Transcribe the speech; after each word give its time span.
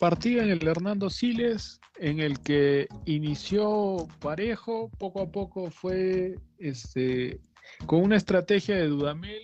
Partido 0.00 0.40
en 0.40 0.48
el 0.48 0.66
Hernando 0.66 1.10
Siles, 1.10 1.78
en 1.98 2.20
el 2.20 2.40
que 2.40 2.88
inició 3.04 4.08
parejo, 4.18 4.90
poco 4.98 5.20
a 5.20 5.30
poco 5.30 5.70
fue 5.70 6.36
este, 6.56 7.38
con 7.84 8.00
una 8.04 8.16
estrategia 8.16 8.76
de 8.76 8.86
Dudamel 8.86 9.42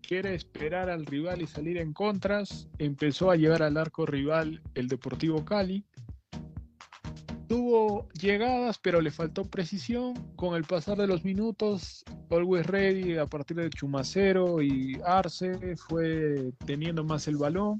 que 0.00 0.20
era 0.20 0.32
esperar 0.32 0.88
al 0.88 1.04
rival 1.04 1.42
y 1.42 1.46
salir 1.46 1.76
en 1.76 1.92
contras, 1.92 2.66
empezó 2.78 3.30
a 3.30 3.36
llevar 3.36 3.62
al 3.62 3.76
arco 3.76 4.06
rival 4.06 4.62
el 4.72 4.88
Deportivo 4.88 5.44
Cali. 5.44 5.84
Tuvo 7.46 8.08
llegadas, 8.14 8.78
pero 8.78 9.02
le 9.02 9.10
faltó 9.10 9.44
precisión. 9.44 10.14
Con 10.34 10.54
el 10.54 10.64
pasar 10.64 10.96
de 10.96 11.06
los 11.06 11.26
minutos, 11.26 12.06
Always 12.30 12.66
Ready, 12.66 13.18
a 13.18 13.26
partir 13.26 13.58
de 13.58 13.68
Chumacero 13.68 14.62
y 14.62 14.98
Arce, 15.04 15.76
fue 15.76 16.52
teniendo 16.64 17.04
más 17.04 17.28
el 17.28 17.36
balón. 17.36 17.78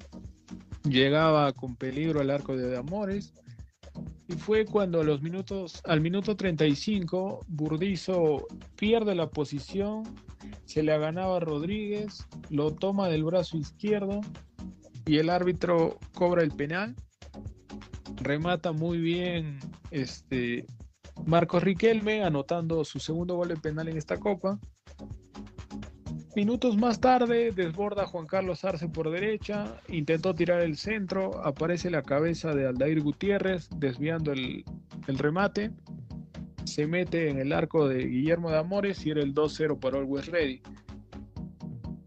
Llegaba 0.88 1.52
con 1.52 1.76
peligro 1.76 2.20
al 2.20 2.30
arco 2.30 2.56
de 2.56 2.76
Amores. 2.76 3.32
Y 4.26 4.32
fue 4.34 4.64
cuando 4.64 5.00
a 5.00 5.04
los 5.04 5.22
minutos, 5.22 5.80
al 5.84 6.00
minuto 6.00 6.36
35, 6.36 7.40
Burdizo 7.48 8.46
pierde 8.76 9.14
la 9.14 9.30
posición, 9.30 10.02
se 10.66 10.82
le 10.82 10.96
ganaba 10.98 11.40
Rodríguez, 11.40 12.26
lo 12.50 12.74
toma 12.74 13.08
del 13.08 13.24
brazo 13.24 13.56
izquierdo 13.56 14.20
y 15.06 15.16
el 15.16 15.30
árbitro 15.30 15.98
cobra 16.14 16.42
el 16.42 16.50
penal. 16.50 16.94
Remata 18.16 18.72
muy 18.72 18.98
bien 18.98 19.58
este 19.90 20.66
Marcos 21.24 21.62
Riquelme 21.62 22.22
anotando 22.22 22.84
su 22.84 23.00
segundo 23.00 23.36
gol 23.36 23.48
de 23.48 23.56
penal 23.56 23.88
en 23.88 23.96
esta 23.96 24.18
copa. 24.18 24.58
Minutos 26.38 26.76
más 26.76 27.00
tarde 27.00 27.50
desborda 27.50 28.06
Juan 28.06 28.28
Carlos 28.28 28.64
Arce 28.64 28.88
por 28.88 29.10
derecha, 29.10 29.82
intentó 29.88 30.36
tirar 30.36 30.60
el 30.60 30.76
centro, 30.76 31.44
aparece 31.44 31.90
la 31.90 32.02
cabeza 32.02 32.54
de 32.54 32.64
Aldair 32.64 33.00
Gutiérrez 33.02 33.68
desviando 33.74 34.30
el, 34.30 34.64
remate, 35.08 35.72
se 36.62 36.86
mete 36.86 37.28
en 37.28 37.40
el 37.40 37.52
arco 37.52 37.88
de 37.88 38.06
Guillermo 38.06 38.52
de 38.52 38.58
Amores 38.58 39.04
y 39.04 39.10
era 39.10 39.20
el 39.20 39.34
2-0 39.34 39.80
para 39.80 39.98
Always 39.98 40.26
Ready. 40.28 40.62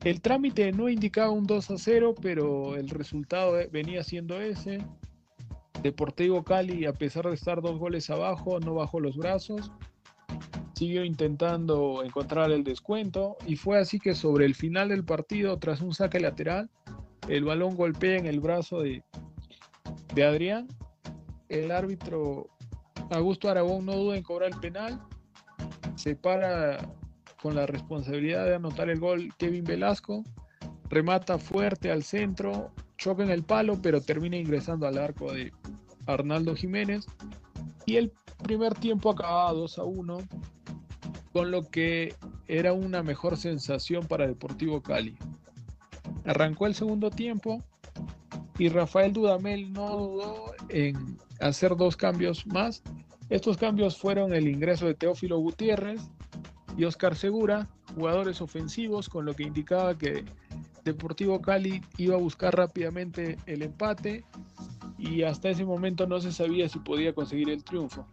El 0.06 0.22
trámite 0.22 0.72
no 0.72 0.88
indicaba 0.88 1.32
un 1.32 1.46
2 1.46 1.74
0, 1.76 2.16
pero 2.22 2.78
el 2.78 2.88
resultado 2.88 3.58
venía 3.70 4.02
siendo 4.02 4.40
ese. 4.40 4.82
Deportivo 5.84 6.46
Cali, 6.46 6.86
a 6.86 6.94
pesar 6.94 7.28
de 7.28 7.34
estar 7.34 7.62
dos 7.62 7.78
goles 7.78 8.10
abajo, 8.10 8.62
no 8.62 8.76
bajó 8.76 9.02
los 9.02 9.18
brazos 9.18 9.74
siguió 10.82 11.06
intentando 11.06 12.02
encontrar 12.04 12.50
el 12.50 12.64
descuento 12.64 13.38
y 13.46 13.56
fue 13.56 13.78
así 13.78 14.00
que 14.00 14.16
sobre 14.16 14.46
el 14.46 14.56
final 14.56 14.90
del 14.90 15.06
partido, 15.06 15.60
tras 15.60 15.80
un 15.80 15.94
saque 15.94 16.20
lateral, 16.20 16.72
el 17.28 17.44
balón 17.44 17.76
golpea 17.76 18.18
en 18.18 18.26
el 18.26 18.40
brazo 18.40 18.82
de, 18.82 19.04
de 20.16 20.24
Adrián. 20.24 20.68
El 21.50 21.70
árbitro 21.70 22.50
Augusto 23.12 23.48
Aragón 23.48 23.86
no 23.86 23.94
duda 23.94 24.18
en 24.18 24.24
cobrar 24.24 24.50
el 24.52 24.60
penal. 24.60 25.00
Se 25.98 26.16
para 26.16 26.80
con 27.44 27.54
la 27.54 27.68
responsabilidad 27.68 28.46
de 28.46 28.56
anotar 28.56 28.90
el 28.90 29.00
gol 29.00 29.32
Kevin 29.38 29.66
Velasco. 29.66 30.24
Remata 30.90 31.38
fuerte 31.38 31.92
al 31.92 32.02
centro, 32.02 32.72
choca 32.98 33.22
en 33.22 33.30
el 33.30 33.44
palo, 33.44 33.80
pero 33.84 34.02
termina 34.02 34.36
ingresando 34.36 34.88
al 34.88 34.98
arco 34.98 35.32
de 35.32 35.54
Arnaldo 36.08 36.56
Jiménez. 36.56 37.06
Y 37.86 37.98
el 37.98 38.12
primer 38.42 38.74
tiempo 38.74 39.12
acaba 39.12 39.54
2 39.54 39.78
a 39.78 39.84
1 39.84 40.18
con 41.32 41.52
lo 41.52 41.64
que 41.64 42.16
era 42.48 42.74
una 42.74 43.04
mejor 43.04 43.38
sensación 43.38 44.06
para 44.08 44.28
Deportivo 44.28 44.82
Cali. 44.82 45.18
Arrancó 46.26 46.68
el 46.68 46.76
segundo 46.76 47.10
tiempo 47.10 47.64
y 48.58 48.70
Rafael 48.70 49.14
Dudamel 49.14 49.72
no 49.72 49.98
dudó 49.98 50.54
en 50.70 51.18
hacer 51.40 51.76
dos 51.76 51.96
cambios 51.96 52.46
más. 52.48 52.84
Estos 53.30 53.58
cambios 53.58 53.98
fueron 53.98 54.34
el 54.34 54.48
ingreso 54.48 54.86
de 54.86 54.94
Teófilo 54.94 55.40
Gutiérrez 55.40 56.02
y 56.78 56.84
Oscar 56.84 57.16
Segura, 57.16 57.68
jugadores 57.96 58.42
ofensivos, 58.42 59.10
con 59.10 59.26
lo 59.26 59.34
que 59.34 59.44
indicaba 59.44 59.98
que 59.98 60.26
Deportivo 60.84 61.42
Cali 61.42 61.82
iba 61.98 62.16
a 62.16 62.20
buscar 62.20 62.56
rápidamente 62.56 63.38
el 63.46 63.62
empate 63.62 64.26
y 64.98 65.24
hasta 65.24 65.50
ese 65.50 65.66
momento 65.66 66.08
no 66.08 66.20
se 66.20 66.32
sabía 66.32 66.68
si 66.70 66.80
podía 66.80 67.14
conseguir 67.14 67.50
el 67.50 67.64
triunfo. 67.64 68.06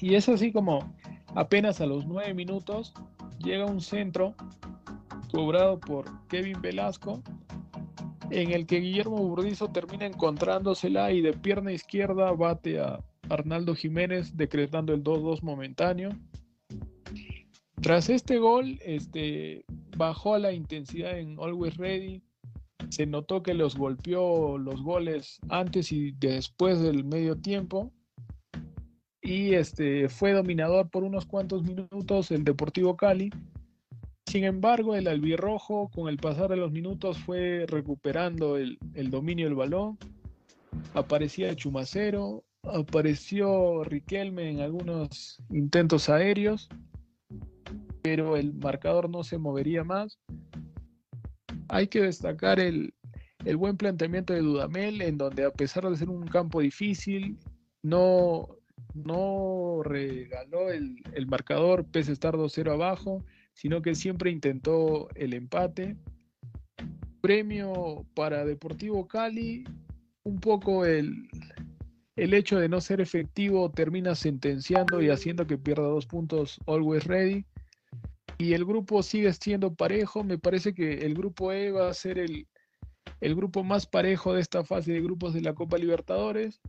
Y 0.00 0.14
es 0.14 0.28
así 0.28 0.52
como 0.52 0.94
Apenas 1.38 1.80
a 1.80 1.86
los 1.86 2.04
nueve 2.04 2.34
minutos 2.34 2.92
llega 3.38 3.64
un 3.64 3.80
centro 3.80 4.34
cobrado 5.30 5.78
por 5.78 6.26
Kevin 6.26 6.60
Velasco, 6.60 7.22
en 8.32 8.50
el 8.50 8.66
que 8.66 8.80
Guillermo 8.80 9.18
Burdizo 9.18 9.68
termina 9.70 10.06
encontrándosela 10.06 11.12
y 11.12 11.20
de 11.20 11.34
pierna 11.34 11.70
izquierda 11.70 12.32
bate 12.32 12.80
a 12.80 13.04
Arnaldo 13.28 13.76
Jiménez 13.76 14.36
decretando 14.36 14.92
el 14.92 15.04
2-2 15.04 15.42
momentáneo. 15.42 16.10
Tras 17.82 18.08
este 18.08 18.38
gol, 18.38 18.76
este, 18.84 19.64
bajó 19.96 20.38
la 20.38 20.52
intensidad 20.52 21.20
en 21.20 21.38
Always 21.38 21.76
Ready. 21.76 22.20
Se 22.88 23.06
notó 23.06 23.44
que 23.44 23.54
los 23.54 23.76
golpeó 23.76 24.58
los 24.58 24.82
goles 24.82 25.38
antes 25.50 25.92
y 25.92 26.10
después 26.18 26.80
del 26.80 27.04
medio 27.04 27.36
tiempo 27.36 27.92
y 29.28 29.54
este, 29.54 30.08
fue 30.08 30.32
dominador 30.32 30.88
por 30.88 31.04
unos 31.04 31.26
cuantos 31.26 31.62
minutos 31.62 32.30
el 32.30 32.44
Deportivo 32.44 32.96
Cali. 32.96 33.30
Sin 34.24 34.44
embargo, 34.44 34.94
el 34.94 35.06
albirrojo 35.06 35.90
con 35.90 36.08
el 36.08 36.16
pasar 36.16 36.48
de 36.48 36.56
los 36.56 36.72
minutos 36.72 37.18
fue 37.18 37.66
recuperando 37.68 38.56
el, 38.56 38.78
dominio 39.10 39.44
del 39.44 39.54
balón. 39.54 39.98
Aparecía 40.94 41.54
Chumacero, 41.54 42.42
apareció 42.62 43.84
Riquelme 43.84 44.48
en 44.48 44.60
algunos 44.60 45.42
intentos 45.50 46.08
aéreos, 46.08 46.70
pero 48.00 48.34
el 48.38 48.54
marcador 48.54 49.10
no 49.10 49.24
se 49.24 49.36
movería 49.36 49.84
más. 49.84 50.18
Hay 51.68 51.88
que 51.88 52.00
destacar 52.00 52.60
el, 52.60 52.94
el 53.44 53.58
buen 53.58 53.76
planteamiento 53.76 54.32
de 54.32 54.40
Dudamel, 54.40 55.02
en 55.02 55.18
donde 55.18 55.44
a 55.44 55.50
pesar 55.50 55.86
de 55.86 55.98
ser 55.98 56.08
un 56.08 56.26
campo 56.28 56.60
difícil, 56.60 57.36
no, 57.82 58.57
no 59.04 59.82
regaló 59.82 60.70
el, 60.70 61.26
marcador 61.26 61.84
pese 61.86 62.10
a 62.10 62.14
estar 62.14 62.34
2-0 62.34 62.72
abajo, 62.72 63.24
sino 63.52 63.82
que 63.82 63.94
siempre 63.94 64.30
intentó 64.30 65.08
el 65.14 65.34
empate. 65.34 65.96
Premio 67.20 68.06
para 68.14 68.44
Deportivo 68.44 69.08
Cali, 69.08 69.64
un 70.22 70.38
poco 70.38 70.84
el, 70.84 71.28
el 72.16 72.34
hecho 72.34 72.58
de 72.58 72.68
no 72.68 72.80
ser 72.80 73.00
efectivo 73.00 73.70
termina 73.70 74.14
sentenciando 74.14 75.02
y 75.02 75.10
haciendo 75.10 75.46
que 75.46 75.58
pierda 75.58 75.82
dos 75.82 76.06
puntos 76.06 76.60
Always 76.66 77.04
Ready. 77.04 77.44
Y 78.38 78.52
el 78.52 78.64
grupo 78.64 79.02
sigue 79.02 79.32
siendo 79.32 79.74
parejo. 79.74 80.22
Me 80.22 80.38
parece 80.38 80.72
que 80.72 81.04
el 81.04 81.14
grupo 81.14 81.50
E 81.52 81.72
va 81.72 81.88
a 81.88 81.94
ser 81.94 82.18
el, 82.18 82.46
el 83.20 83.34
grupo 83.34 83.64
más 83.64 83.86
parejo 83.86 84.32
de 84.32 84.40
esta 84.40 84.64
fase 84.64 84.92
de 84.92 85.00
grupos 85.00 85.34
de 85.34 85.40
la 85.40 85.54
Copa 85.54 85.76
Libertadores 85.76 86.60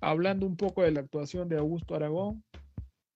hablando 0.00 0.46
un 0.46 0.56
poco 0.56 0.82
de 0.82 0.92
la 0.92 1.00
actuación 1.00 1.48
de 1.48 1.58
Augusto 1.58 1.94
Aragón, 1.94 2.44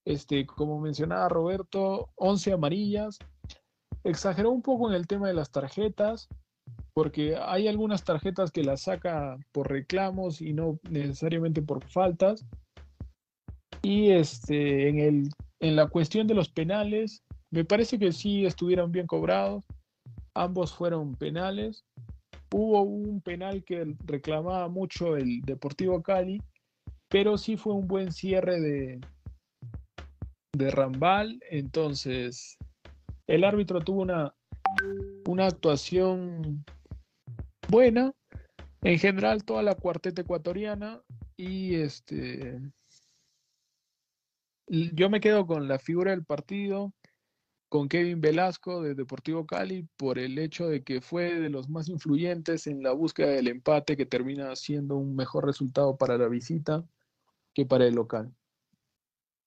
este, 0.04 0.46
como 0.46 0.80
mencionaba 0.80 1.28
Roberto, 1.28 2.10
11 2.16 2.52
amarillas. 2.52 3.18
Exageró 4.02 4.50
un 4.50 4.62
poco 4.62 4.88
en 4.88 4.94
el 4.94 5.06
tema 5.06 5.28
de 5.28 5.34
las 5.34 5.50
tarjetas, 5.50 6.28
porque 6.94 7.36
hay 7.36 7.68
algunas 7.68 8.04
tarjetas 8.04 8.50
que 8.50 8.64
las 8.64 8.82
saca 8.82 9.38
por 9.52 9.70
reclamos 9.70 10.40
y 10.40 10.52
no 10.52 10.78
necesariamente 10.88 11.62
por 11.62 11.84
faltas. 11.84 12.44
Y 13.82 14.10
este, 14.10 14.88
en, 14.88 14.98
el, 14.98 15.28
en 15.60 15.76
la 15.76 15.86
cuestión 15.86 16.26
de 16.26 16.34
los 16.34 16.48
penales, 16.48 17.22
me 17.50 17.64
parece 17.64 17.98
que 17.98 18.12
sí 18.12 18.46
estuvieron 18.46 18.92
bien 18.92 19.06
cobrados. 19.06 19.64
Ambos 20.34 20.74
fueron 20.74 21.14
penales. 21.14 21.84
Hubo 22.52 22.82
un 22.82 23.20
penal 23.20 23.64
que 23.64 23.94
reclamaba 24.04 24.68
mucho 24.68 25.16
el 25.16 25.40
Deportivo 25.42 26.02
Cali, 26.02 26.40
pero 27.10 27.36
sí 27.36 27.56
fue 27.56 27.74
un 27.74 27.88
buen 27.88 28.12
cierre 28.12 28.60
de, 28.60 29.00
de 30.56 30.70
Rambal. 30.70 31.40
Entonces, 31.50 32.56
el 33.26 33.44
árbitro 33.44 33.80
tuvo 33.80 34.02
una, 34.02 34.34
una 35.26 35.46
actuación 35.46 36.64
buena. 37.68 38.14
En 38.82 38.98
general, 38.98 39.44
toda 39.44 39.62
la 39.62 39.74
cuarteta 39.74 40.22
ecuatoriana. 40.22 41.02
Y 41.36 41.74
este. 41.74 42.60
Yo 44.68 45.10
me 45.10 45.20
quedo 45.20 45.48
con 45.48 45.66
la 45.66 45.80
figura 45.80 46.12
del 46.12 46.24
partido, 46.24 46.92
con 47.68 47.88
Kevin 47.88 48.20
Velasco 48.20 48.82
de 48.82 48.94
Deportivo 48.94 49.44
Cali, 49.44 49.88
por 49.96 50.20
el 50.20 50.38
hecho 50.38 50.68
de 50.68 50.84
que 50.84 51.00
fue 51.00 51.40
de 51.40 51.50
los 51.50 51.68
más 51.68 51.88
influyentes 51.88 52.68
en 52.68 52.84
la 52.84 52.92
búsqueda 52.92 53.30
del 53.30 53.48
empate 53.48 53.96
que 53.96 54.06
termina 54.06 54.54
siendo 54.54 54.96
un 54.96 55.16
mejor 55.16 55.44
resultado 55.44 55.96
para 55.96 56.16
la 56.16 56.28
visita 56.28 56.84
que 57.54 57.66
para 57.66 57.86
el 57.86 57.94
local. 57.94 58.34